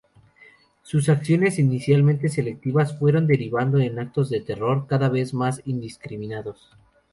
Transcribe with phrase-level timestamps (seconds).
[0.81, 6.71] Sus acciones, inicialmente selectivas, fueron derivando en actos de terror cada vez más indiscriminados.